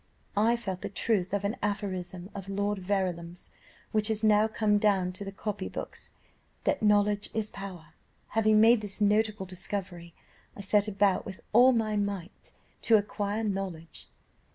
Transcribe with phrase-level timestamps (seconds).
[0.35, 3.51] I felt the truth of an aphorism of Lord Verulam's,
[3.91, 6.09] which is now come down to the copy books;
[6.63, 7.93] that 'knowledge is power.'
[8.29, 10.15] Having made this notable discovery,
[10.55, 12.51] I set about with all my might
[12.81, 14.09] to acquire knowledge.